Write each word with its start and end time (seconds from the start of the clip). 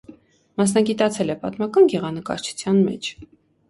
Մասնագիտացել 0.61 1.35
է 1.35 1.37
պատմական 1.45 1.93
գեղանկարչության 1.95 2.85
մեջ։ 2.93 3.17